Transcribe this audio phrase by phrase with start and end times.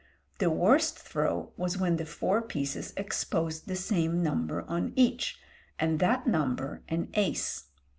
[0.39, 5.37] The worst throw was when the four pieces exposed the same number on each,
[5.77, 7.65] and that number an ace.